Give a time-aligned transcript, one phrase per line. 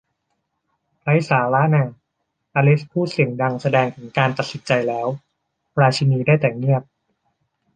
[1.01, 1.87] ไร้สาระน่า
[2.55, 5.07] อลิซพูดเสียงดังแสดงถึงการตัดสินใจแล้ว
[5.79, 6.83] ราชินีได้แต่เงียบ